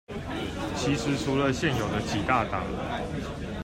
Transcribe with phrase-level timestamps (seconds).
[0.77, 2.63] 其實除了現有的幾大黨